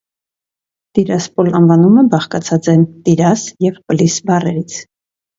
Տիրասպոլ 0.99 1.51
անվանումը 1.59 2.03
բաղկացած 2.13 2.69
է 2.73 2.75
տիրաս 3.09 3.43
և 3.65 3.77
պլիս 3.93 4.17
բառերից։ 4.31 4.79